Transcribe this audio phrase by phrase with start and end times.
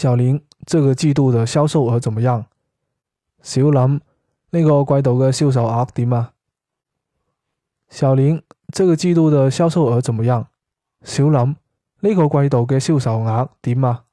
[0.00, 2.44] 小林这个季度的销售额怎么样？
[3.42, 4.00] 小林
[4.50, 6.34] 呢个季度嘅销售额点啊？
[7.88, 8.40] 小林
[8.72, 10.46] 这个季度的销售额怎么样？
[11.02, 14.04] 小林呢个季度嘅销售额点啊？